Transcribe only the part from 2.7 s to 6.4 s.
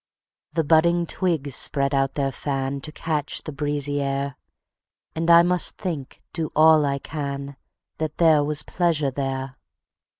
To catch the breezy air; And I must think,